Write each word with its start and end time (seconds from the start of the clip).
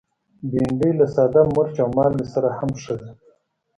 بېنډۍ 0.49 0.91
له 0.99 1.05
ساده 1.15 1.41
مرچ 1.55 1.75
او 1.83 1.89
مالګه 1.97 2.25
سره 2.33 2.49
هم 2.57 2.71
ښه 2.83 2.95
ده 2.99 3.09